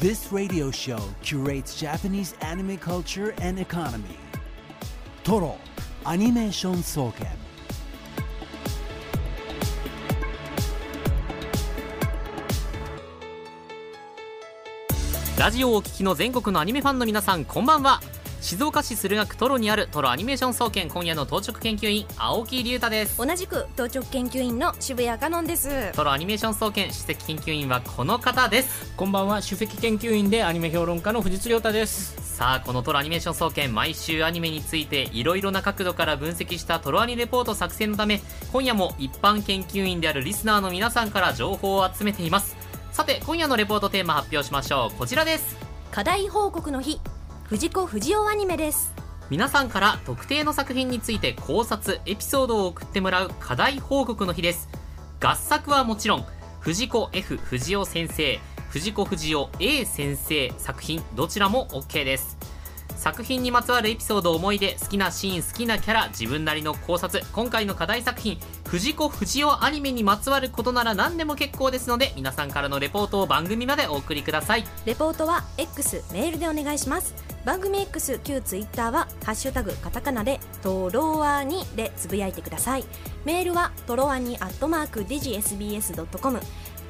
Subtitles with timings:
[0.00, 4.16] This radio show curates Japanese anime culture and economy.
[5.22, 5.58] Toro
[6.06, 7.26] Animation Soken.
[15.38, 18.00] ラジオをお聞きの全国のアニメファンの皆さんこんばんは
[18.40, 23.18] 静岡市駿河区トロにあるトロアニメーション総研今夜の当直研究員青木隆太です。
[23.18, 25.92] 同じく当直研究員の渋谷香音です。
[25.92, 28.94] トロアニメーション総研首席研究員はこの方です。
[28.96, 29.42] こんばんは。
[29.42, 32.16] 首席研究員でアニメ評論家の藤津亮太です。
[32.34, 38.22] さあこのトロアニメーション総研毎週アニメについていろいろな角度から分析したトロアニレポート作成のため
[38.52, 42.56] 今夜も一般研究員であるリスナーの皆さんから情報を集めています。
[42.90, 44.98] さて今夜のレポートテーマ発表しましょう。
[44.98, 45.56] こちらです。
[45.90, 47.00] 課題報告の日
[47.50, 48.94] 藤子不二雄アニメです。
[49.28, 54.68] 皆さんから特定の作品について考察エピソードを送ってもらう課題報告の日です。
[55.20, 56.26] 合作はもちろん
[56.60, 62.38] 藤子 F 不二雄先生藤子不二雄 A 先生作品どちらも OK です。
[62.94, 74.64] 作品にまつわるエピソード思い出好きなシーン好きなキャラ自分なりの考察今回の課題作品藤子不二雄アニメにまつわることなら何でも結構ですので皆さんからのレポートを番組までお送りください。
[74.84, 82.84] レポートは X メールでお願いします番組 X 旧 Twitter は「ハッシュタグカタカナ」で「トロワニ」でつぶやいてください。
[83.24, 85.16] メールはトロワニアットマークデ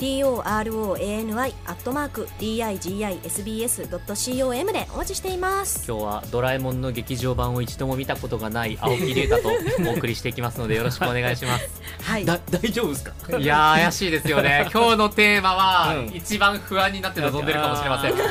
[0.06, 5.84] ィジ SBS.com TOROANY アットマーク DIGISBS.com でお待ちしています。
[5.86, 9.48] 今日はドラえもんの劇場版を一度も見たことがない青木龍太と
[9.90, 11.68] お送りしていきますのでよろしくお願いします。
[12.02, 12.24] はい。
[12.24, 13.12] だ大丈夫ですか？
[13.38, 14.68] いやー怪しいですよね。
[14.72, 16.12] 今日のテーマはうん。
[16.14, 18.16] 一番不安になって臨んでるかもしれません。
[18.16, 18.24] や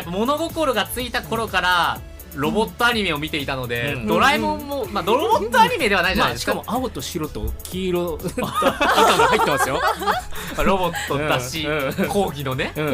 [0.00, 1.98] っぱ物心がついた頃から
[2.34, 4.06] ロボットアニメを見ていたので、うん。
[4.06, 8.18] ドラえもんも、まあ、ロボットアニメではないじゃないですか、まあしかも青と白と黄色。
[8.22, 8.52] 赤が
[9.28, 9.80] 入ってますよ。
[10.64, 12.08] ロボットだし、うん。
[12.08, 12.86] 講義のね、ちょっ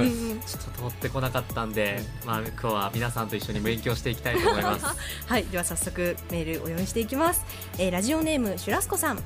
[0.77, 4.85] と通ってこなかったんで、まあ、今日は皆さんと一緒に勉強していきたいと思います。
[5.27, 7.45] はいでは早速メールお読みしていきます、
[7.79, 9.23] えーラジオネームシュラスコさん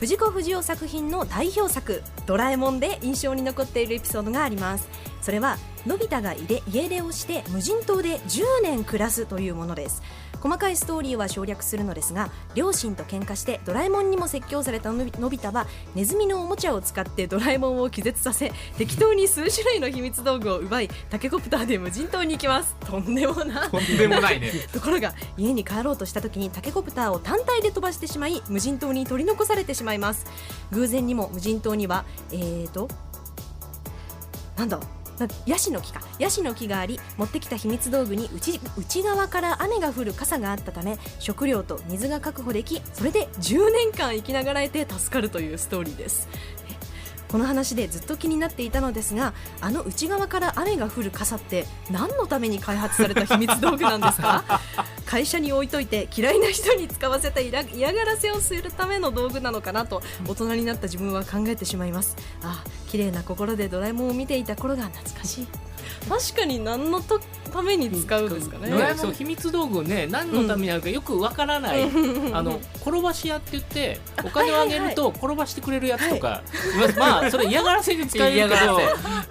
[0.00, 4.88] 藤子不二雄作品の代表作「ドラえもん」で印象に残っているエピソードがあります。
[5.20, 10.02] それはのび太が家出をして無人島で10年暮らすというものです。
[10.40, 22.74] 細かいストーリーは省略するのですが両親と喧嘩してドラえもんにも説教されたのび太はネズミのおもちゃを使ってドラえもんを気絶させ適当に数種類の秘密道具を奪いタケコプターで無人島に行きます。
[22.80, 24.52] とんでもないとんでもないね。
[24.72, 30.26] ところが家に帰ろうとした時にタケコプターを単体で飛ばしてしまい無人島に取り残されてしまいます。
[30.72, 32.88] 偶然にも無人島にはえーと
[34.56, 34.78] なんだ？
[34.78, 34.99] な
[35.46, 36.00] ヤシの木か。
[36.18, 46.28] ヤシの木があり持ってきた秘密道具に内内側から雨が降る傘があったため食料と水が確保できそれで10年間生きながらえて助かるというストーリーです。
[47.30, 54.60] この話でずっと気になっていたのですがあの内側から雨が降る傘って何のために開発された秘密道具なんですか？
[55.10, 62.16] 会社に置いといて嫌いな人に使わせた嫌嫌がらせをするための道具なのかなと大人になった自分は考えてしまいます。
[62.44, 65.48] あ綺麗な心でドラえもんを見ていた頃が懐かしい
[66.08, 67.20] 確かに何のと
[67.50, 71.82] ために使うんですかね、ねそう秘密道具ね何のためにあるかよくわからない、
[72.32, 76.42] あの転ばし屋って言ってお金をあげると転ばしてくれるやつとか、
[76.76, 76.98] います。
[76.98, 78.48] まあそれ嫌がらせに使える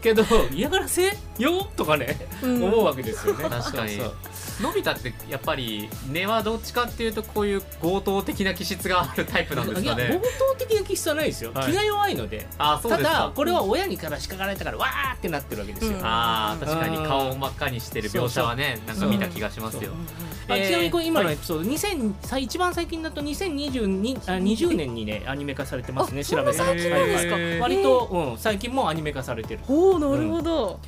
[0.02, 2.64] けどけど嫌がらせよとかね、うん。
[2.64, 3.50] 思うわけですよね。
[3.50, 3.98] 確かに。
[3.98, 4.14] そう。
[4.62, 10.10] のび太ってやっぱり根はどっちかっていうとこういう強盗的な気質があるタイプなんですかね。
[10.10, 11.72] 強盗的な気質はないですよ、はい。
[11.72, 12.48] 気が弱いので。
[12.58, 13.10] たあそうですか。
[13.10, 16.06] だこれは親にから叱られたからわーってなってるわけですよ、うん
[16.58, 19.92] 確かにうん顔を真っ赤にしてる描写はねなんか見た気がしますよ。
[20.48, 26.72] あえーちなみにこれ今のはいエピソード、2000さ一番最近だと2022あ20年にねアニメ化されてますねあ調べたら
[27.62, 29.60] 割と、うん、最近もアニメ化されてる。
[29.68, 30.80] おおなるほど、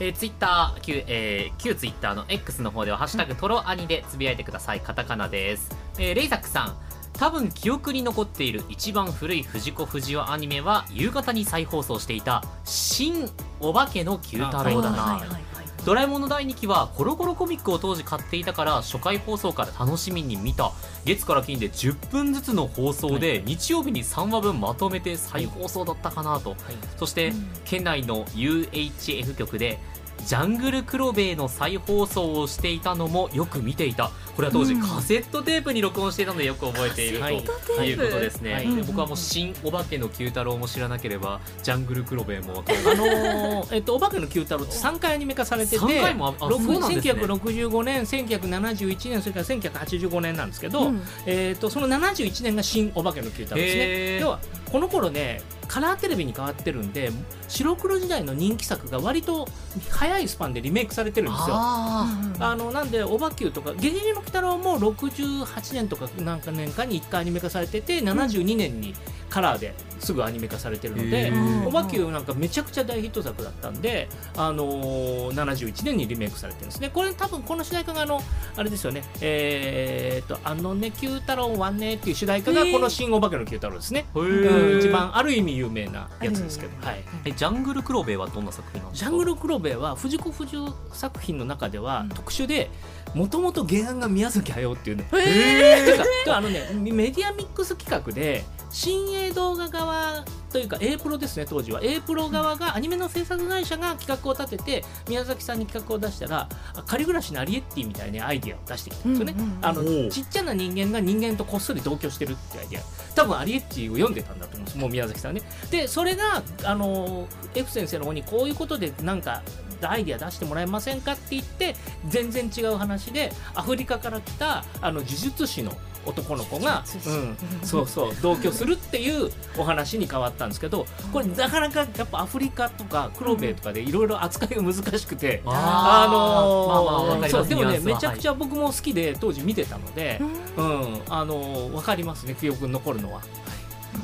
[0.00, 4.80] えー、ツイッター旧、えー、旧ツイッターの X の方では「ハッシュタグトロアニ」でつぶやいてください。
[4.80, 6.76] カタカナです、えー、レイザックさん
[7.14, 13.28] 多分記憶に残っている一番古い藤子不二雄アニメは夕方に再放送していた「新
[13.60, 15.48] お化けの九太郎」だな、はいはいはい
[15.84, 20.72] ドラえもんの第2期はコロコロコミックを当時買っていたから初回放送から楽しみに見た。
[21.06, 26.56] 月から金で10分ずつの放送で日曜日に3話分まとめて再放送だったかなと。
[26.98, 27.32] そして
[27.64, 29.78] 県内の UHF 局で
[30.26, 34.10] ジャングルクロベエの再放送をしていたのもよく見ていた。
[34.36, 34.80] これは当時うん。
[34.80, 37.20] カセットテープに録音していたのでよく覚えている。
[37.20, 37.42] はい。
[37.42, 38.76] ということですね、はい。
[38.76, 46.36] で僕はもう新お化けの九太郎も知らなければジャングルクロベもわからあのー えっと、お化けの九太郎って3回アニメ化されてて3回もあね。
[46.38, 51.02] 1965年1971年それから1985年なんですけど、うん。
[51.26, 54.20] えっとその71年が新お化けの九太郎ですへねー。
[54.20, 57.12] 要はこの頃ねカラーテレビに変わってるんで
[57.46, 59.46] 白黒時代の人気作が割と
[59.90, 61.54] 早いスパンでリメイクされてるんですよ。
[61.56, 62.06] あ
[62.40, 68.94] あのなんで、おばきゅうとか、ゲゲゲの鬼太郎も68年とかなんか年間に1回アニメ化されてて、72年に
[69.38, 71.32] カラーですぐアニメ化されてるので
[71.66, 76.90] おばきゅうなんかめちゃくちゃ大ヒット作だったんで、あのー71年にリメイクされてるんですね。
[76.92, 78.20] これ多分この主題歌があの、
[78.56, 84.06] あれですよね、えー、っと、あのね、九太郎はねっていう主題歌がこの新おばけの九太郎ですね。
[84.14, 84.20] ー。
[84.20, 87.04] うん一番ある意味有名なやつですけど、はい。
[87.24, 89.10] えジャングルクロベはどんな作品なんですか？
[89.10, 92.08] ジャングルクロベは藤子不二雄作品の中ではうん。
[92.08, 92.70] 特殊で
[93.14, 95.08] もともと原案が宮崎駿っていうね。
[95.12, 101.80] へていうかあのねメディアミックス企画で新鋭動画側というか A プロですね当時は。
[101.82, 112.84] A プロ側がアニメの制作会社が企画を立てて宮崎さんに企画を出したらあ仮暮らしのアリエッティみたいなアイディアを出してきたんですよね、うんうんうんあのちっちゃな人間が人間とこっそり同居してるっていうアイディア。
[113.14, 114.78] 多分アリエッティを読んでたんだと思うんです。
[114.78, 115.42] もう宮崎さんね。
[115.70, 119.42] でそれがあの F 先生の方にこういうことでなんか
[119.82, 121.76] アイディア出してもらえませんかって言って
[122.08, 125.72] 全然違う話でアフリカから来たあの呪術師の
[126.08, 140.20] 男の子が、うん、そうそう同居するっていうお話に変わったんですけどこれなかなかやっぱアフリカとかクロベとかでいろいろ扱いが難しくて、あのそうでもねめちゃくちゃ僕も好きで当時見てたので、
[140.56, 141.00] うん。
[141.08, 143.20] あのーわかりますね記憶に残るのは。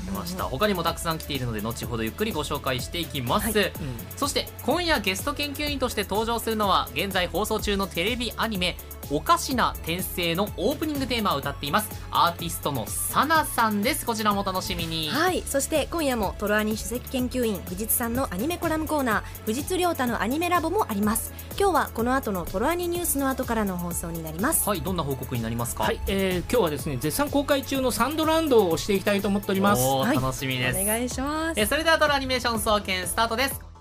[0.06, 0.44] 出ました。
[0.44, 3.72] 他にもたくさん来ているので後ほどゆっくりご紹介していきます、はうん。
[4.16, 8.76] そして今夜ゲスト研究員として登場するのは現在放送中のテレビアニメ
[9.10, 11.88] 「おかしな転生」のオープニングテーマを歌っています。
[12.10, 14.06] アーティストのサナさんです。
[14.06, 15.08] こちらもお楽しみに。
[15.10, 15.42] はい。
[15.46, 21.32] そして今夜もトロアニ首席研究員藤津さんのアニメコラムコーナー藤津亮太のアニメラボもあります。
[21.58, 24.68] 今日はこの後のトロアニニュースの後からの放送になります。
[24.68, 24.80] はい。
[24.80, 25.84] どんな報告になりますか？
[25.84, 29.82] はい、えー今日はですね絶賛公開中のサンドランドをしていきたいと思っております。
[29.82, 31.60] はいおー楽しみです、お願いします。
[31.60, 33.74] えそれではトロアニメーション総研スタートです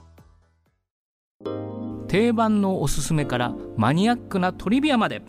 [2.14, 5.24] 定番のおすすめからマニアックなトリビアまで。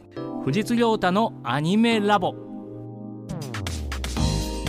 [0.44, 2.34] 藤津亮太のアニメラボ。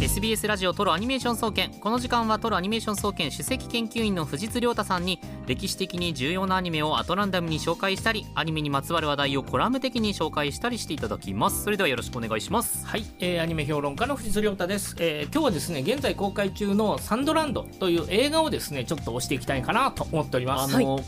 [0.02, 1.74] SBS ラジオトロアニメーション総研。
[1.82, 12.86] この時間はトロアニメーション総研首席研究員の藤津亮太さんに歴史的に重要なアニメをアトランダムに紹介したりアニメにまつわる話題をコラム的に紹介したりしていただきますそれではよろしくお願いします。
[12.86, 20.78] はい、えーアニメ評論家の藤津亮太です、えー今日はですね現在公開中のサンドランドという映画をですねちょっと押していきたいかなと思っております。
[20.78, 21.04] あの、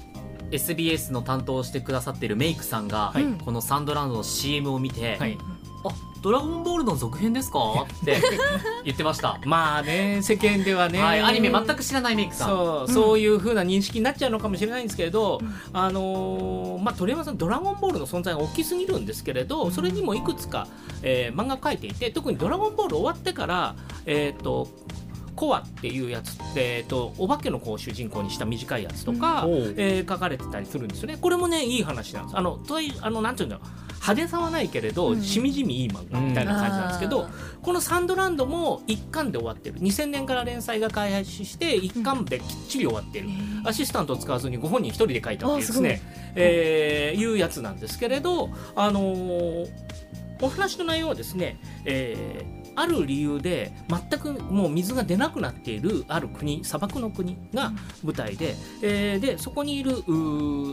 [0.52, 3.26] SBS の担当してくださっているメイクさんが、はい。
[3.44, 5.38] このサンドランドの CM を見て、はい、
[5.84, 5.90] あ
[6.22, 7.60] ドラゴンボールの続編ですか？
[8.02, 8.18] って
[8.84, 12.48] 言ってました、まあね世間ではね、はい、アニメ全く知らないメイクさん。
[12.50, 15.40] そうそういう風な認識になっちゃうのかもしれないんですけれど、
[15.74, 20.68] あのーまあ、鳥山さん「ドラゴンボール」の存在が大きすぎるんですけれどそれにもいくつか、
[21.04, 24.68] えー漫画を描いていて特に「ドラゴンボール」終わってから、えー、と
[25.38, 29.54] コアっていうやつって、えー、とお化けの子を主人公にした短いやつとか、うん。
[29.78, 31.18] えー書かれてたりするんですよね。
[31.20, 32.38] これもねいい話なんです。
[32.38, 33.68] あのといあのなんていうんだろう。
[33.98, 35.22] 派手さはないけれど、うん。
[35.22, 37.28] しみじみいい漫画みたいな感じなんですけど、
[37.62, 39.80] このサンドランドも一巻で終わってる。
[39.80, 43.28] 2000年から連載が開始して一巻できっちり終わってる、
[43.66, 46.02] アシスタントを使わずにご本人一人で書いたっていうですね
[46.36, 49.68] えーいうやつなんですけれど、あのー
[50.40, 59.96] お話の内容はですね、えーある理由で全くもう水が出なくなっているある国砂漠の国が舞台で,、えーでそこにいる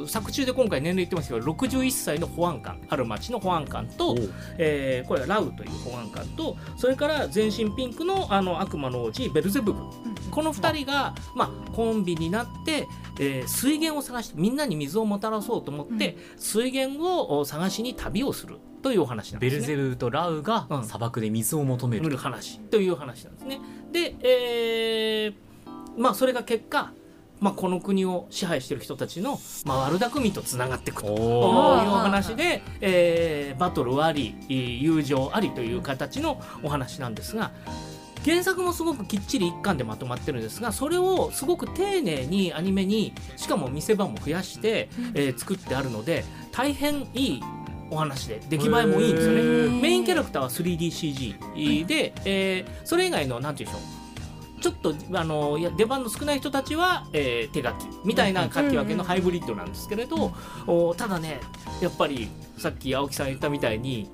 [0.07, 4.15] 作中で今回年齢言ってますけど61歳の保安官ある町の保安官と、
[4.59, 9.81] えーこれはラウという保安官とそれから全身ピンクのあの悪魔の王子ベルゼブブ。
[10.31, 12.87] この2人が、まあ、コンビになって、
[13.21, 19.61] えー水源を探してみんなに水をもたらそうと思って、水源をお探しに旅をするというお話なんですね。
[19.61, 20.85] ベルゼブブとラウがうん。
[20.85, 22.61] 砂漠で水を求める、見る話。
[22.61, 23.61] という話なんですね。
[23.91, 25.35] で、えー
[25.97, 26.93] まあそれが結果、
[27.41, 37.53] まあ、この国を支配している人たちの、まあ、悪巧みとつながっていくというお話で、えーバトルあり友情ありという形のお話なんですが
[38.25, 47.43] 原作もすごくきっちり一巻でまとまってるんですがそれをすごく丁寧にアニメにしかも見せ場も増やして、えー作ってあるので大変いい
[47.91, 49.81] お話で出来栄えもいいんですよね。
[49.81, 53.85] メインキャラクターは 3DCG で、えーそれ以外のなんていうんでしょ
[54.59, 54.61] う。
[54.63, 60.33] ちょっとあの出番の少ない人たちは、えー手書きみたいな書き分けのハイブリッドなんですけれど、
[60.67, 61.41] おただね
[61.81, 64.11] やっぱりさっき青木さん言ったみたいに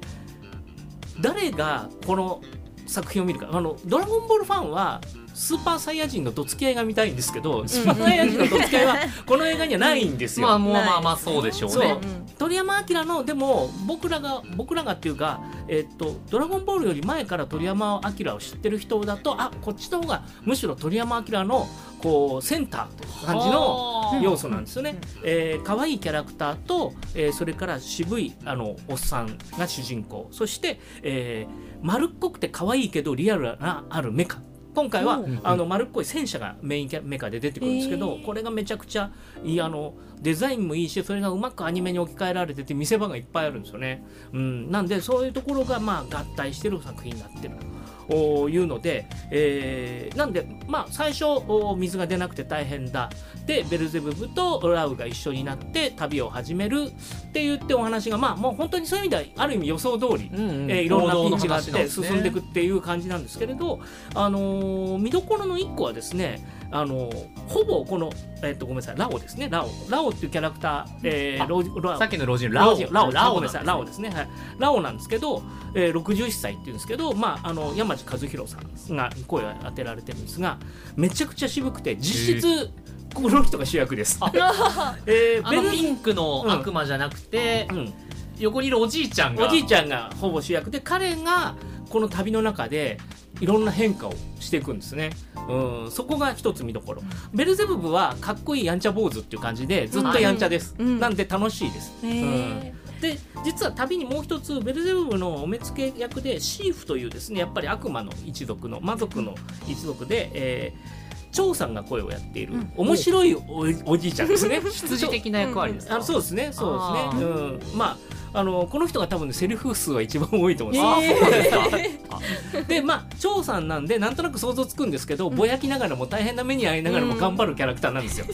[1.20, 2.40] 誰がこの
[2.86, 3.48] 作品を見るか。
[3.52, 5.00] あのドラゴンボールファンは
[5.34, 8.96] スーパーサイヤ人のどつき合いが見たいんですけど、スーパーサイヤ人のどつき合いは
[9.26, 10.46] この映画にはないんですよ。
[10.48, 11.82] まあもうまあまあそうでしょうそう。
[11.84, 11.98] ね
[12.38, 21.68] 鳥山明のでも僕らが僕らがっていうか、えっとドラゴンボールより前から鳥山明を知ってる人だとあこっちの方がむしろ鳥山明の
[22.02, 24.96] こうセンターという感じの要素なんですよね。
[25.22, 30.28] えー可愛いキャラクターと、えーそれから渋いあのおっさんが主人公。
[30.32, 34.38] そして、えー丸っこくて可愛いけどリアルなあるメカ
[34.80, 35.40] 今回はうん。
[35.44, 39.10] あの丸っこい戦車がメインキャメカで出てくるんですけど、これがめちゃくちゃ
[39.44, 44.04] いいあのデザインもいいしそれがうまくアニメに置き換えられてて見せ場がいっぱいあるんですよね。
[44.32, 47.54] うん、なんでそういうところがまあ合体してる作品になってる。
[47.56, 53.10] というので、えーなんでまあ最初お水が出なくて大変だ。
[53.46, 63.80] でベルゼブブとラウが一緒になって旅を始めるって言ってお話がまあもう本当にそういう意味ではある意味予想通りうんうんえーいろんなピンチがあって進んでいくっていう感じなんですけれど、
[64.14, 66.40] あのー見どころの一個はですね、
[66.72, 68.12] あのーほぼこの、
[68.42, 69.48] えっとごめんなさいラオですね。
[69.50, 69.70] ラオ。
[69.88, 72.78] ラオっていうキャラクター、えーあロジラオさっきの老人ラオ。
[72.78, 75.42] ラオラオラオごめんなさいラオですね、はい、ラオなんですけど、
[75.74, 80.58] えー、61歳っていうんですけど、まあ、あの山地和弘さんが声を当てられてるんですが
[80.96, 82.70] めちゃくちゃ渋くて実質
[83.14, 84.20] この人が主役です。
[85.06, 87.92] えーあのピンクの悪魔じゃなくて、うん。
[88.38, 89.46] 横にいるおじいちゃんが。
[89.46, 91.56] おじいちゃんがほぼ主役で彼が
[91.90, 92.98] この旅の中で
[93.40, 95.10] いろんな変化をしていくんですね。
[95.48, 97.02] うん、そこが一つ見どころ。
[97.32, 100.74] ベルゼブブはかっこいいやんちゃ坊主っていう感じでずっとやんちゃです。
[100.78, 101.92] うんなんで楽しいです。
[102.04, 109.34] へーで実は旅にもう一つベルゼブブのお目付け役でシーフというですねやっぱり悪魔の一族の魔族の
[109.66, 110.99] 一族で、えー
[111.32, 114.60] 張さんが声をやっている面白いおおじいちゃんですね。
[114.70, 117.26] 羊的な役割ですか、あのそうですね、そうですね。
[117.26, 117.96] あうん、まあ
[118.32, 121.08] あのこの人が多分ねセリフ数は一番多いと思いあます。
[121.08, 122.20] そうですか。
[122.68, 128.26] でまあ張さんなんでなんとなく想像つくんですけど、ぼやきながらも大変な目に遭いながらも頑張るキャラクターなんですよ。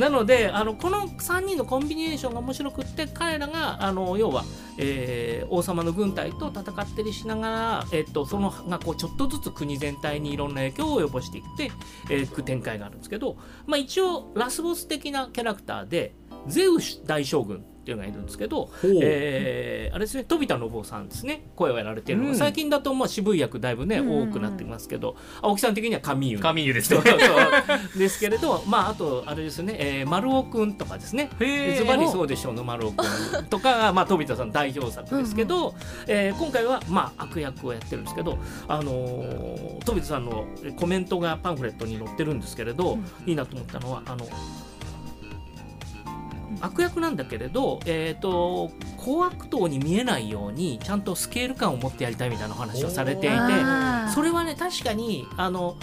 [0.00, 4.44] なのであのこの3人のコンビネーションが面白くって彼らがあの要は、
[4.78, 11.72] えー王様の軍隊と戦ったりしながら、えっとそのがこうちょっとずつ国全体にいろんな影響を及ぼしていって、
[12.08, 16.14] えーく展開があるんですけど、まあ、一応ラスボス的なキャラクターで
[16.46, 18.70] ゼウス大将軍っていうのがいるんですけど、
[19.02, 21.42] えーあれですね飛田信夫さんですね。
[21.56, 22.38] 声をやられているのが、うん。
[22.38, 24.06] 最近だとまあ渋い役だいぶね、うん。
[24.06, 26.38] うんうん多くなってますけど青木さん的には神優。
[26.38, 27.00] 神湯ですね。
[27.96, 31.30] ですけれど、まあ、あとあれですね、えー、丸尾くんとかですね。
[31.38, 35.74] ズバリそうでしょうの丸尾くんとかが、 まあ、飛田さん代表作ですけど、
[36.06, 40.46] えー今回は、まあ、悪役をやってるんですけど、あのー、飛田さんの
[40.76, 44.26] コメントがパンフレットに載ってるんですけれど、いいなと思ったのはあの
[46.60, 53.36] 悪役なんだけれど、えー、と高悪党に見えないようにちゃんとスケール感を持ってやりたいみたいなお話をされていて
[54.14, 55.76] それはね確かにあの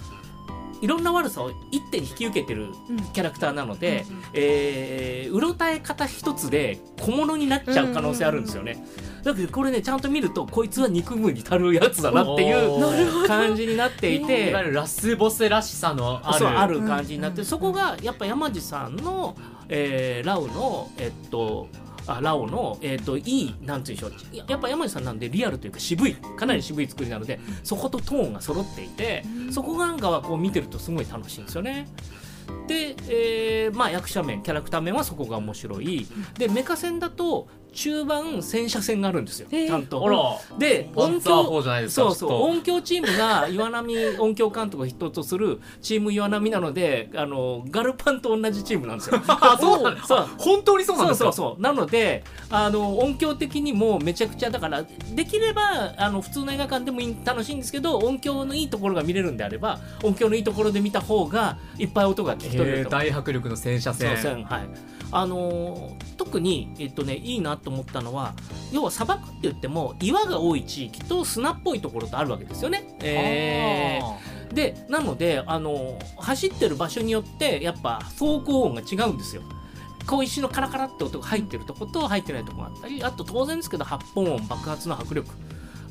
[0.82, 2.98] いろんな悪さを一手に引き受けてるうん。
[3.14, 8.84] キャラクターなので、えーうろたえ方一つで小物になっちゃう可能性あるんですよね。
[9.24, 16.48] だけどこれねちゃんと見るとこいつは憎むに足るやつだなっていう感じになっていていわゆるラスボスらしさのある。
[16.48, 17.46] ある感じになって、うん。
[17.46, 19.36] そこがやっぱ山地さんの、
[19.70, 21.68] えーラウのえっと
[22.08, 24.36] あラオの、えっといいなんていうんでしょう。
[24.36, 26.14] ややっぱ山地さんなんでリアルというか渋い。
[26.14, 31.88] かなり渋い作りなので、そことトーンが揃っていて、そこなんかはこう見てるとすごい楽しいんですよね。
[32.68, 36.08] で、えーまあ、役者面キャラクター面はそこが面白い。
[36.38, 40.40] でメカ戦だと中盤戦車戦があるんですよ、ちゃんと。
[40.58, 42.32] でパンツァー4じゃないですかそうそう。
[42.42, 49.22] 音響チームが 岩波音響監督を筆頭とするチーム岩波なのであのガルパンと同じチームなんですよ。
[49.28, 50.18] あそうなんですそう。
[50.18, 51.32] か本当にそうなんそうですか？
[51.34, 62.90] そうそうなのであの音響的にもめちゃくちゃだからできればあの普通の映画館でもいい楽しいんですけど音響のいいところが見れるんであれば音響のいいところで見た方がいっぱい音が聞き取れると。
[62.90, 64.08] 大迫力の戦車戦。
[64.46, 64.70] はい。
[65.12, 68.34] あのー特に、えっとね、いいなと思ったのは
[68.72, 72.98] 要は砂漠って言っても岩が多い地域と砂っぽいところとあるわけですよね。
[73.02, 79.42] えあーでなので、あのー走ってる場所によってやっぱ走行音が違うんですよ。
[80.06, 85.30] 小石のカラカラって音が入ってるとこと入ってないとこがあったりあと当然ですけど発砲音爆発の迫力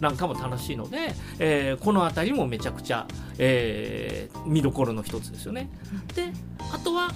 [0.01, 3.07] なんかも楽しいので、えーこの辺りもめちゃくちゃ、
[3.39, 5.69] えー見どころの一つですよね。
[6.15, 6.33] で
[6.73, 7.11] あとは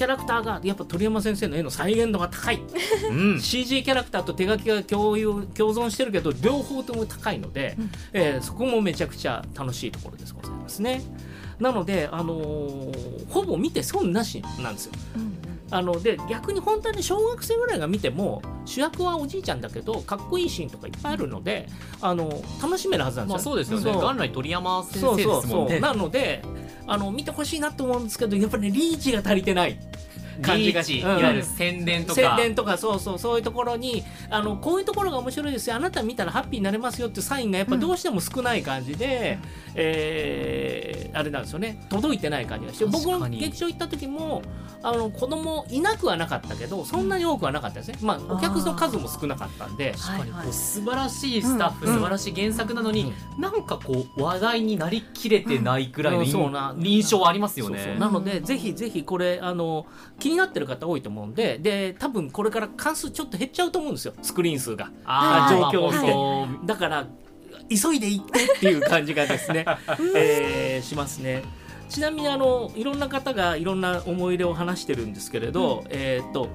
[0.00, 7.76] キャラクターがやっぱ鳥山先生の絵の再現度が高いー うん CG キャラクターと手書きが共有共存してるけど両方とも高いので、
[8.14, 11.02] えーそこもめちゃくちゃ楽しいところですございますね。
[11.58, 14.92] なので、あのーほぼ見て損なしなんですよ。
[15.70, 21.68] あので逆に本当に小学生ぐらいが見ても主役はおじいちゃんだけどかっこいいシーンとかいっぱいあるので
[22.00, 23.92] あの楽しめるはずなんですよ、まあそうですよね。
[23.92, 25.72] 元来鳥山先生ですもんね。
[25.72, 26.42] そうなので
[26.86, 29.78] あの見てほしいなと思うんですけどやっぱりねリーチが足りてない
[30.40, 30.98] 感じがリーチ。
[31.00, 31.08] いうん。
[31.22, 32.14] わゆる宣伝とか。
[32.14, 35.76] 宣伝とかそうそうそういうところにあのこういうところが面白いですよ。
[35.76, 39.38] あなた見たらハッピーになれますよっていうサインがやっぱどうしても少ない感じで、
[39.74, 41.84] えーあれなんですよね。
[41.88, 43.38] 届いてない感じがして僕も確かに。
[43.38, 44.42] 劇場行った時も
[44.82, 47.98] あの子供いなくはなかったけどそんなに多くはなかったですね。
[48.00, 49.92] まあお客の数も少なかったんで。
[49.98, 50.30] 確かに。
[50.32, 51.94] こう素晴らしいスタッフ、うん。
[51.94, 56.26] 素晴らしい原作なのに、なんかこう話題になりきれてないくらいのうん。
[56.26, 56.74] 印,、そうな。
[56.78, 57.96] 印象はありますよね。
[57.98, 59.86] なので、ぜひぜひこれあの
[60.30, 64.14] 気になってる方多いと思うんでで多分これから関数ちょっと減っちゃうと思うんですよ。
[64.22, 64.90] スクリーン数が。
[65.50, 66.06] 状況を見て。
[66.06, 67.06] まあ放送だから
[67.68, 69.64] 急いで行ってっていう感じがですね、
[70.16, 71.42] えーしますね。
[71.88, 76.48] ちなみにあのいろんな方がいろんな思い入れを話してるんですけれど、えーっと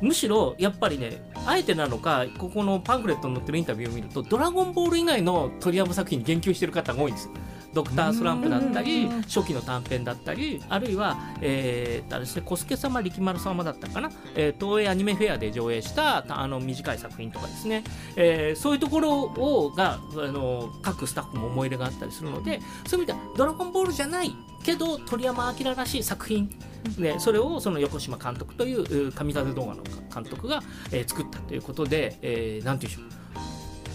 [0.00, 7.32] むしろやっぱりねあえてなのかここのパンフレットに載ってるインタビューを見ると「ドラゴンボール」以外の鳥山作品に言及してる方が多いんですよ。
[7.72, 17.82] ドクタースランプだったり初期の短編だったりあるいは、えーですね、小助様力丸様だったかな、えー東映アニメフェアで上映したあの短い作品とかですね、
[18.16, 19.98] えーそういうところをがあ
[20.30, 24.30] の各スタッフも思い入れがあったりするのでそういう意味では「ドラゴンボール」じゃない
[24.62, 26.50] けど鳥山明らしい作品。
[26.98, 33.21] ね、それをその横島監督という神風動画の監督が、えー作ったということで、えーなんていうんでしょう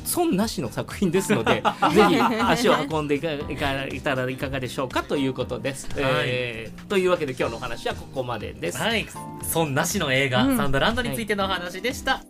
[0.07, 1.61] 損なしの作品ですので
[1.93, 5.87] ぜひ足を運んでいかいかいたらいかがでしょうかということです。
[5.97, 8.77] えーというわけで今日のお話はここまでです。
[8.77, 9.05] はい
[9.43, 12.23] 損なしの映画、うんサンドランドについてのお話でした、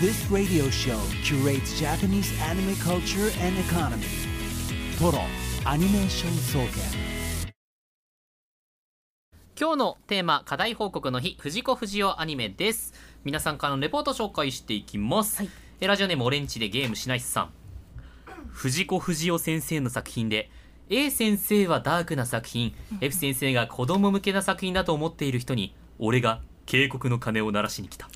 [0.00, 4.04] This radio show curates Japanese anime culture and economy.
[4.98, 5.20] Toro
[5.64, 7.14] Animation Soken.
[9.58, 12.92] 今日のテーマ課題報告の日藤子不二雄アニメです
[13.24, 17.50] 皆さんからのレポート紹介していきます、はいえラジオネームオレンジでゲームしないさん。
[18.52, 20.48] 藤子不二雄先生の作品で
[20.88, 22.74] A 先生はダークな作品。
[23.00, 28.08] F 先生が子供向けな作品だと思っている人に俺が警告の鐘を鳴らしに来た。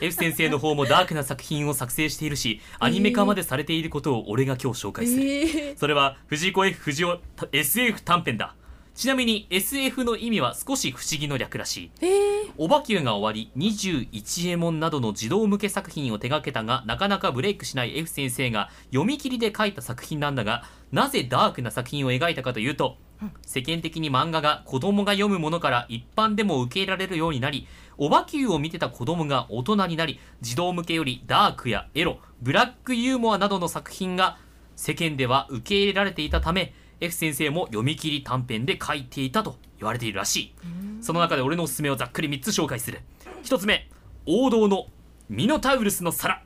[0.00, 7.18] F 先生の方もダークな作品を作成しているしアニメ化までされていることを俺が今日紹介する、えそれは藤子 F 不二雄
[7.52, 8.54] SF 短編だ
[9.00, 11.90] ちなみに SF の意味は少し不思議の略らしい。
[12.02, 22.98] ー、えー、オバキューが終わり21エモンなどの児童向け作品を手掛けたがなかなかブレイクしない F 先生が読み切りで書いた作品なんだがなぜダークな作品を描いたかというと
[23.40, 34.36] 世間的に漫画が子供が読むものから一般でも受け入れられるようになりオバキューを見てた子供が大人になり児童向けよりダークやエロブラックユーモアなどの作品が
[34.76, 40.54] 世間では受け入れられていたため F 先生も読み切り短編で書いていたと言われているらしい。
[41.00, 43.00] その中で俺のおすすめをざっくり3つ紹介する。
[43.44, 43.88] 1つ目
[44.26, 44.86] 王道の
[45.28, 46.42] ミノタウルスの皿。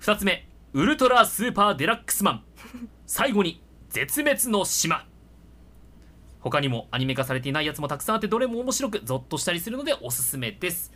[0.00, 2.44] 2つ目ウルトラスーパーデラックスマン。
[3.06, 5.06] 最後に絶滅の島。
[6.40, 10.92] 他にもアニメ化されていないやつもたくさんあってどれも面白くゾッとしたりするのでおすすめです。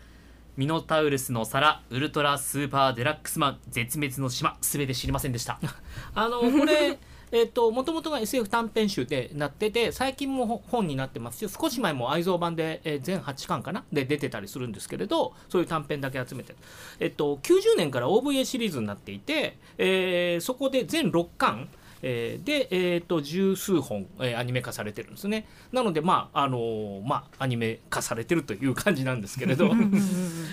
[0.57, 4.57] ミノタウルスの皿ウルトラスーパーデラックスマン絶滅の島。
[4.61, 5.59] すべて知りませんでした。
[6.15, 6.99] あのこれ
[7.33, 13.85] えっともともとが SF 短編集でなってて最近もほ本になってますし少し前も愛蔵版で、えー全8巻かな？
[13.93, 16.59] で出てたりするんですけれどそういう短編だけ集めてる、
[17.01, 21.69] えっと、90年から OVA シリーズになっていて、えーそこで全6巻
[22.05, 25.47] えーで、えー、と十数本、えーアニメ化されてるんですね。
[25.73, 29.71] なのでまああのーまあアニメ化されてるという感じなんですけれど。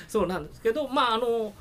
[0.07, 1.53] そうなんですけどまああの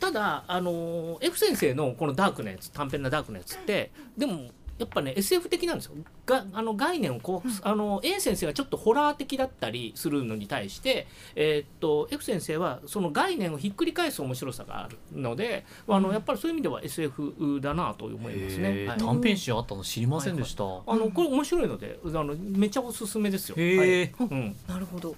[0.00, 5.92] ただあの F 先生のこのダークなやつ短編なダークなやつってでもやっぱね SF 的なんですよ。
[6.24, 18.86] があの概念をこう、あの A 先生はちょっとホラー的だったりするのに対して、えーっと F 先生はその概念をひっくり返す面白さがあるので、あのやっぱりそういう意味では SF だなと思いますね。
[18.86, 18.98] はい。
[18.98, 23.56] 短編集あったの知りませんでした、あのこれ面白いのであのめちゃおすすめですよ。
[23.56, 24.02] はい。
[24.04, 24.56] うん。
[24.68, 25.16] なるほど、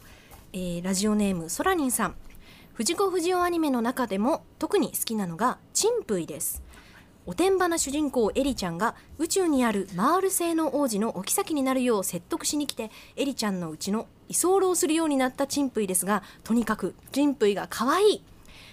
[0.54, 2.14] えーラジオネームソラニンさん
[2.80, 6.62] 藤子不二雄アニメの中でも特に好きなのがチンプイです。
[7.26, 18.24] おてんばな主人公エリちゃんが宇宙にあるマール星の王子のお妃になるよう説得しに来てエリちゃんのうちの居候するようになったチンプイですがとにかくチンプイが可愛い。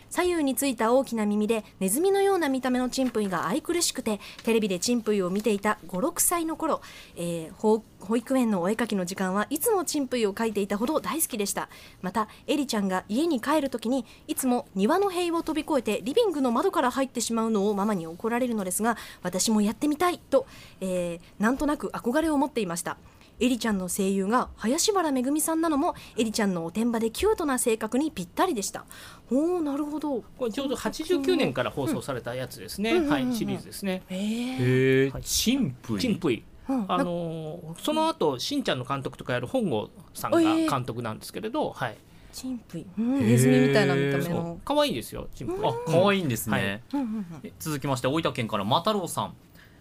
[0.10, 6.82] 左右についた大きな耳でネズミのような見た目のチンプイが愛くるしくてテレビでチンプイを見ていた56歳の頃、
[7.16, 11.68] えー保育園のお絵かきの時間はいつもチンプイを描いていたほど大好きでした。
[12.02, 20.46] またエリちゃんが家に帰る時にいつも庭の塀を飛び越えてリビングの窓から入ってしまうのをママに怒られるのですが私もやってみたいと、
[20.80, 22.98] えーなんとなく憧れを持っていました。
[23.40, 28.86] エリちゃんの声優が林原めぐみさんなのもエリちゃんのおてんばでキュートな性格にぴったりでした。
[29.32, 30.24] おおなるほど。
[30.38, 33.10] これちょうど89年から放送されたやつですね、うん。
[33.10, 34.04] はいシリーズですね。
[34.10, 36.02] へえチンプイ。
[36.02, 36.44] チンプイ。
[36.68, 36.86] うん。
[36.88, 41.98] あのーその後しんちゃんの監督とかやる本郷さんがええ監督なんですけれど、はい。
[42.34, 45.56] チンプイ、うん、ネズミみたいな見た目そのう可愛いですよチンプイ。
[45.64, 47.26] あ可愛いんですね、うんうんうん。
[47.44, 49.34] え続きまして大分県からマタロウさん。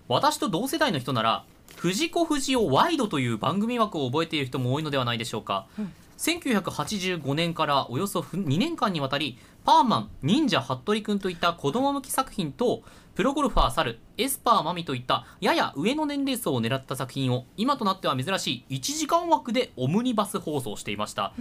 [0.09, 1.45] 私と同世代の人なら
[1.87, 5.93] 藤子不二雄ワイドという番組枠を覚えている人も多いのではないでしょうか、うん。
[6.19, 12.83] 1985年からおよそ2年間にわたりパーマン忍者ハットリくんといった子供向き作品と
[13.15, 21.35] プロゴルファー猿エスパーマミといったやや上の年齢層を狙った作品を今となっては珍しい1時間枠でオムニバス放送していました、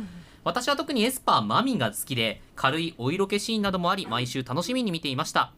[0.43, 5.53] 私は特にエスパーマミが好きで軽いお色気シーンなどもあり毎週楽しみに見ていました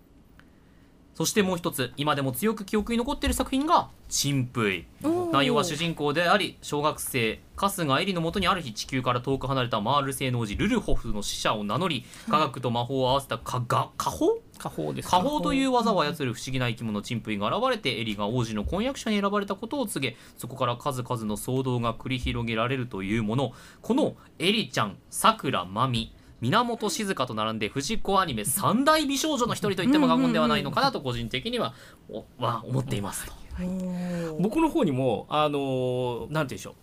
[1.18, 5.32] そしてもう一つ今でも強く記憶に残っている作品が「チンプイ」おー。
[5.32, 23.54] 内容は主人公であり小学生春日エリのもとにある日地球から遠く離れたマール星の王子ルルホフの使者を名乗り科学と魔法を合わせたかが家宝家宝です家宝という技を操る不思議な生き物チンプイが現れてエリが王子の婚約者に選ばれたことを告げそこから数々の騒動が繰り広げられるというもの。
[23.82, 31.74] このエリちゃんさくらまみ源静香と並んで藤子アニメ三大美少女の一人と言っても過言ではないのかなと個人的には
[32.10, 33.26] おは思っています。
[33.26, 33.34] と。
[33.60, 36.74] おー僕の方にもあのーなんて言うんでしょう。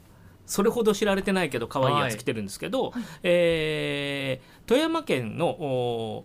[0.47, 6.25] それほど知られてないけど可愛いやつ来てるんですけど、えー富山県の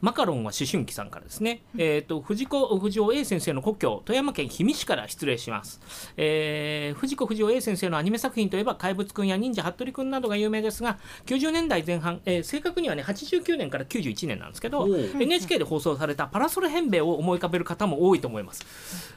[0.00, 5.80] マカロンは思春期さんからですね、えー、と藤子不二雄 A 先生の故郷富山県氷見市から失礼します、
[6.16, 18.64] えー藤子不二雄 A 先生のアニメ作品といえば怪物くんや忍者服部くんなどが有名ですが90年代前半、えー正確にはね89年から91年なんですけど NHK で放送されたパラソル変兵衛を思い浮かべる方も多いと思います。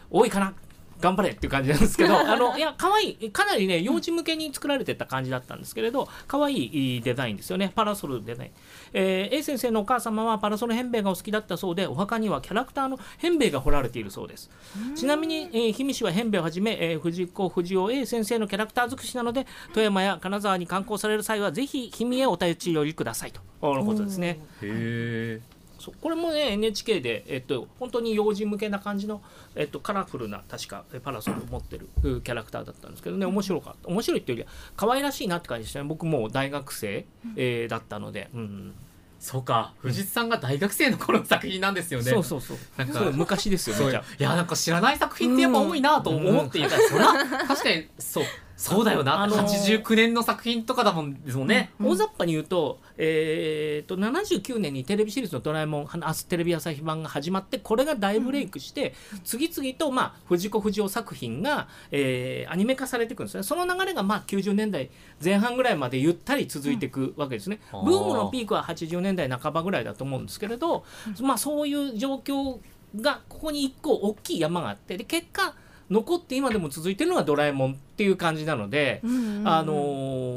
[0.10, 0.54] 多いかな？
[1.00, 7.72] 頑張れっていう感じなんですけど あのいや可愛いかなりね幼児向けに作られてた感じだったんですけれど可愛いデザインですよね。
[7.74, 8.52] パラソルデザイン、
[8.94, 14.50] えー A 先生のお母様はパラソル変兵衛がお好きだったそうでお墓にはキャラクターの変兵衛が彫られているそうです。
[14.96, 23.42] ちなみに、えー氷見市は変兵衛をはじめ、えー藤子不二雄 A 先生のキャラクター尽くしなので富山や金沢に観光される際はぜひ氷見へお立ち寄りくださいと。
[23.62, 24.40] のことですね。
[24.62, 29.22] へえそうこれもね NHK で、えっと、本当に幼児向けな感じの、
[29.56, 33.90] えっと、カラフルな確かえパラソルを持ってるうキャラクターだったんですけどね面白かった。
[33.90, 38.74] 面白いっていうよりは可愛らしいなって感じでしたね僕もう大学生、えーだったので、うん。
[39.20, 39.74] そうか。
[39.80, 42.10] 藤津さんが大学生の頃の作品なんですよね。
[42.10, 42.58] そうそうそう。
[42.78, 43.92] なんかそう昔ですよそう。
[43.92, 44.04] いや
[44.36, 47.14] なんか知らない作品ってやっぱ多いなと思っていた、そら
[47.48, 48.24] 確かにそう
[48.60, 58.94] そうだよな、あのー89年の作品とかだもんですもんね、大雑把に言うと,、えー、と79年にテレビシリーズの「ドラえもん」はあテレビ朝日版が始まってこれが大ブレイクして、
[59.24, 63.44] 次々と、まあ、藤子不二雄作品が、えーアニメ化されていくんですね。
[63.44, 64.90] その流れが、まあ、90年代
[65.24, 67.86] 前半ぐらいまでゆったり続いていくわけですね、うん。
[67.86, 70.84] ブームのピークは80年代半ばぐらいだと思うんですけれど、
[71.22, 72.60] まあ、そういう状況
[73.00, 75.54] がここに一個大きい山があってで結果
[75.90, 79.02] 残って今でも続いてるのが「ドラえもん」っていう感じなので。
[79.04, 80.29] うんうんうんあのー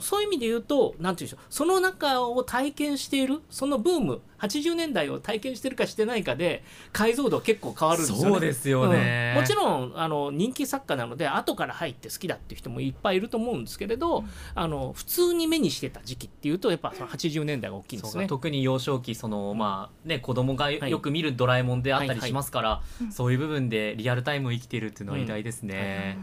[0.00, 8.30] そういう意味で言うと何て言うんでしょうその中を体験しているそのブーム80年代を体験してるかしてないかで解像度は結構変わるんですよね。
[8.30, 9.32] そうですよね。
[9.34, 9.40] うん。
[9.40, 18.26] もちろんあの人気作家なので後から入って好きだっていう人もいっぱいいると思うんですけれど、あの普通に目にしてた時期っていうとやっぱその80年代が大きいんですね。
[18.26, 20.90] 特に幼少期そのまあね子供がはい。
[20.90, 22.28] よく見るドラえもんであったりはいはい。
[22.28, 25.68] しますから、そういう部分でリアルタイムを生きているっていうのは偉大ですうん。
[25.68, 26.18] ね、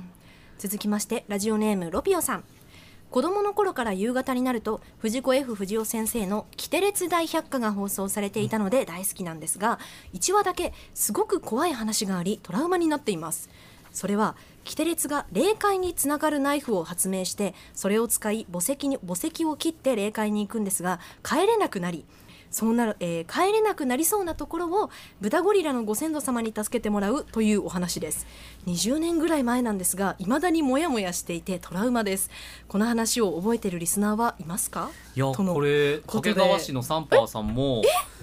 [0.57, 2.43] 続きましてラジオネームロピオさん
[3.11, 9.79] 子供の頃から夕方になると藤子 F 不二雄先生の「キテレツ大百科」が放送されていたので大好きなんですが
[10.13, 13.49] 1話だけすごく怖い話がありトラウマになっています。
[13.91, 22.05] それはキテレツが霊界につながるナイフを発明してそれを使い墓石に墓石を切って霊界に行くんですが帰れなくなり
[22.51, 24.89] そうなる、えー帰れなくなりそうなところを
[25.21, 28.27] 豚ゴリラのご先祖様に助けてもらうというお話です。
[28.67, 32.29] 20年ぐらい前なんですが未だにモヤモヤしていてトラウマです。
[32.67, 34.89] この話を覚えているリスナーはいますか？
[35.15, 37.81] いやこれ掛川市のサンパーさんも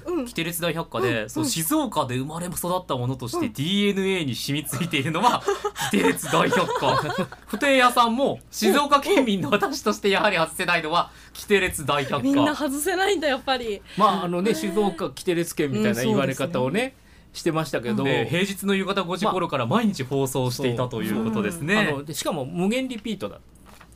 [0.08, 0.26] うん。
[0.26, 5.42] キテレツ大百科で、そう静岡で生まれ育ったものとして DNA に染みついているのは
[5.90, 6.96] キテレツ大百科。
[7.46, 13.82] 不定屋さんも静岡県民の私としてやはり外せないのはキテレツ大百みんな科外せないんだやっぱり。
[13.96, 16.94] まああのね静岡キテレツ県みたいな言われ方をね,、
[17.32, 23.40] してましたけど、で平日の夕方5時頃から毎日放送していたということですあねのでしかも無限リピートだ。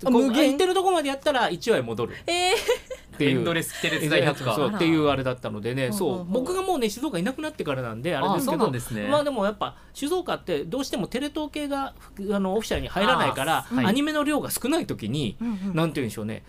[0.05, 0.55] あ無限？
[0.55, 2.15] ってるとこまでやったら1話へ戻る。
[2.27, 2.55] えー、
[3.23, 3.39] っていう。
[3.39, 8.71] エンドレスキテレツ大百科そうっていうあれだったのでねそうう僕がもうね静岡いなくなってからなんであれですけど。
[9.09, 11.95] まあでもやっぱ静岡ってどうしてもテレ東系が
[12.33, 15.37] あのオフィシャルに入らないから、アニメの量が少ない時に、
[15.73, 16.43] なんて言うんでしょうね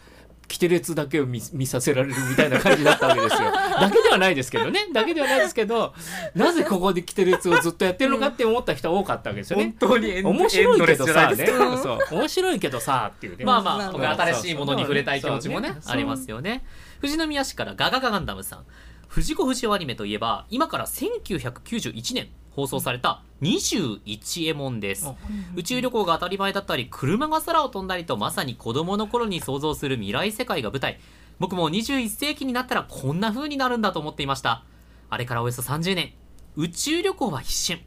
[0.54, 3.52] キテレツだけを見見させられるみたいな感じだったわけですよ。
[3.52, 5.96] だけではないですけどね だけではないですけど
[6.36, 9.76] なぜここでキテレツをずっとやってるのかって思った人は多かったわけですよね。
[9.80, 13.46] 当に面白いけどさ、ね、そう面白いけどさっていうね。
[13.46, 16.63] まあまあ、新しいものに触れたい気持ちもねそう、そうありますよね。
[17.02, 18.66] 富士宮市からガガガガンダムさん。
[19.08, 25.12] 藤子不二雄アニメといえば、今から1991年放送された21エモンです。
[25.56, 31.00] 宇宙旅行が当たり前だったり、車が空を飛んだりと、まさに子供の頃に想像する未来世界が舞台。
[31.39, 34.63] 僕も21世紀になったらこんな風になるんだと思っていました。
[35.10, 36.13] あれからおよそ30年。
[36.56, 37.80] 宇宙旅行は一瞬。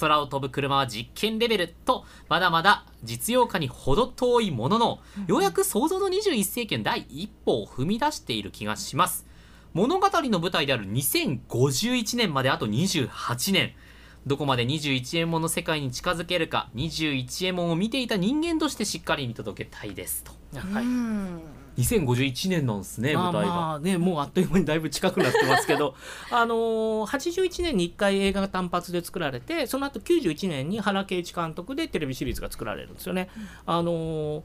[0.00, 9.26] 空を飛ぶ車は実験レベルと、まだまだ実用化に程遠いものの、ようやく想像の21世紀の第一歩を踏み出している気がします。
[9.74, 13.74] 物語の舞台である2051年まであと28年。
[14.26, 20.32] どこまで21円もの世界に近づけるか、21円もを見ていた人間としてしっかり見届けたいですと。
[20.58, 21.40] はいうん
[21.78, 23.54] 2051年なんですね、まあ舞台が。
[23.54, 25.94] まあねもうあっという間にだいぶ近くなってますけど
[26.30, 33.28] あのー81年に1回映画が単発で作られてその後91年に原敬一監督でテレビシリーズが作られるんですよね。
[33.64, 34.42] あのー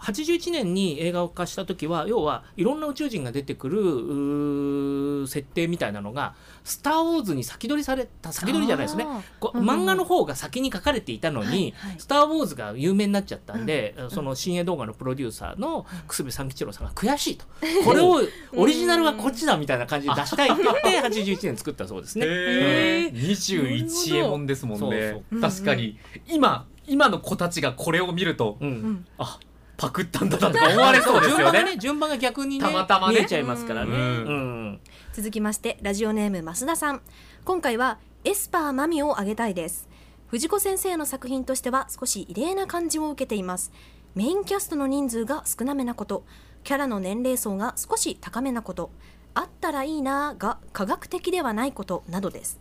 [0.00, 6.34] 81年に映画化した時は要はいろんな宇宙人が出てくる設定みたいなのが
[6.64, 9.04] 「スター・ウォーズ」に先取りされた先取りじゃないですね。
[9.04, 9.68] うんうん。
[9.68, 11.96] 漫画の方が先に書かれていたのにはいはい。
[11.98, 17.44] スター・ウォーズ」が有名になっちゃったんで、その新鋭動画のプロデューサーの楠部三吉郎さんが悔しいと。
[17.84, 18.20] これを
[18.56, 22.26] オリジナルはこっちだみたいな感じで出したいって言って81年作ったそうですね。
[22.26, 23.12] へー。
[23.12, 29.38] な21るほど円もんですもんね確かに今今の子たちがこれを見ると、うんうんあ
[29.80, 33.24] パクったんだなとか思われそうですよ順番がねね順番が逆にねたまたまね。
[33.24, 33.90] ちゃいますからね。
[33.90, 33.96] うん。
[33.96, 34.32] う
[34.72, 34.80] ん。
[35.14, 37.00] 続きましてラジオネーム増田さん。
[37.46, 39.88] 今回はエスパーマミをあげたいです。
[40.26, 43.72] 藤子先生の作品としては少し異例な感じを受けています。
[44.14, 46.24] メインキャストの人数が少なめなこと。
[46.62, 48.90] キャラの年齢層が少し高めなこと。
[49.34, 52.58] あったらいいなが科学的ではないことなどです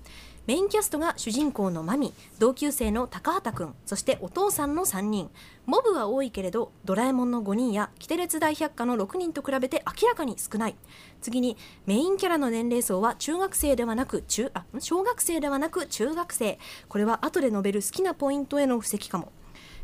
[0.50, 5.30] メインキャストが主人公のマミ同級生の高畑くんそしてお父さんの3人。
[5.68, 10.76] モブは多いけれどドラえもんの5人やキテレツ大百科の6人と比べて明らかに少ない。
[11.22, 16.58] 次にメインキャラの年齢層は中学生ではなく中あ小学生ではなく中学生。
[16.88, 19.32] これは後で述べる好きなポイントへの布石かも。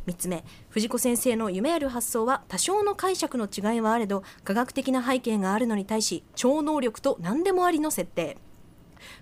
[0.07, 8.39] 3つ目藤子先生の夢ある発想は多少の解釈の違いはあれど科学的な背景があるのに対し超能力と何でもありの設定。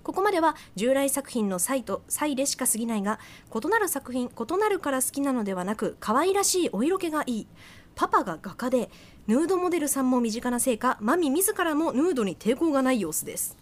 [0.03, 3.19] ここまでは従来作品の際と際でしか過ぎないが
[3.53, 7.47] 異なる作品異なるから好きなのではなく可愛らしいお色気がいい。
[7.95, 8.89] パパが画家で
[9.27, 13.57] ヌードモデルさんも身近なせいかマミ自らもヌードに抵抗がない様子です。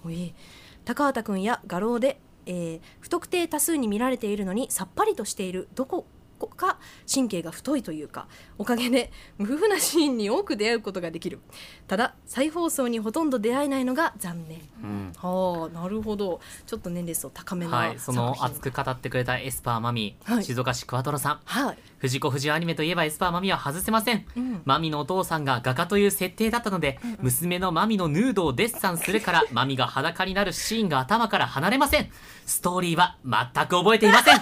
[0.86, 5.68] 高畑くんや画廊で、えー不特定多数に見られているのにさっぱりとしている。
[5.76, 6.06] どこ
[6.48, 6.80] か
[7.12, 8.28] 神経が太いというか
[8.58, 11.40] おかげで無夫婦なシーンに多く出会うことができる。
[11.88, 14.62] ただ再放送にほとんど出会えないのが残念。
[14.84, 15.14] うん。
[15.18, 16.40] はあなるほど。
[16.66, 20.44] ちょっと年齢層高めなはい、その熱く語ってくれたエスパーマミ、はい。
[20.44, 21.40] 静岡市クワトロさん。
[21.46, 24.62] はい、藤子不二雄アニメといえばエスパーマミは外せません、うん。
[24.66, 32.10] マミのお父さんが画家という設定だったので、娘のマミのヌードをデッサンするから マミが裸になるシーンが頭から離れません。
[32.46, 34.40] ストーリーは全く覚えていません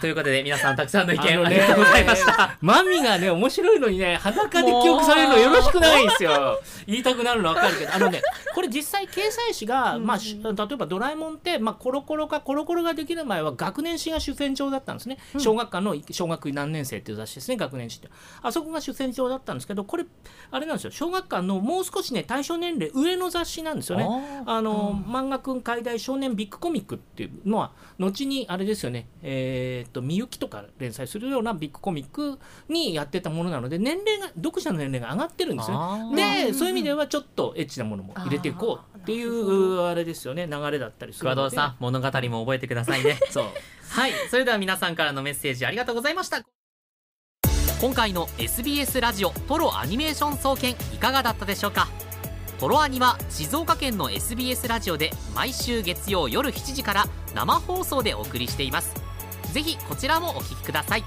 [0.00, 2.56] ということで皆さんたくさんの意見あ,、りがとうございました。
[2.60, 6.60] マミがね面白いのにね裸で記憶されるのよろしくないんですよ。
[6.86, 8.22] 言いたくなるの分かるけどあのね
[8.54, 18.08] これ実際掲載誌が、まあ、し例えば「ドラえもん」って、まあ、コロコロかコロコロができる前は学年誌が主戦場だったんですね、小学館の小学何年生っていう雑誌ですね学年誌って。
[18.42, 20.04] あそこが主戦場だったんですけどこれ
[20.50, 20.90] あれなんですよ。
[20.90, 24.06] 小学館のもう少しね対象年齢上の雑誌なんですよね。
[24.46, 29.06] ああの漫画くん解題少年ビッグコミックっていうのは後にあれですよね。
[29.22, 36.44] えーっとみゆきとか連載するようなビッグコミックにやってたものなので年齢が読者の年齢が上がってるんですよあね。
[36.44, 36.46] ー。
[36.48, 40.46] でそういう意味ではちょっとエッチなものも入れていこうっていうあれですよね。
[40.50, 41.56] 流れだったりするので。
[41.56, 43.18] さん物語も覚えてくださいね。
[43.30, 43.44] そう。
[43.90, 44.12] はい。
[44.30, 46.42] それでは皆さんからのメッセージありがとうございました。
[47.80, 51.88] 今回の SBS ラジオトロアニメーション総研いかがだったでしょうか？
[52.60, 59.01] トロアニは静岡県の SBS ラジオで毎週月曜夜7時から生放送でお送りしています
[59.52, 61.04] ぜひこちらもお聞きください。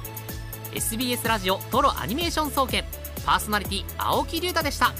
[0.73, 2.83] SBS ラジオトロアニメーション総研
[3.25, 4.93] パーソナリティ青木龍太でした。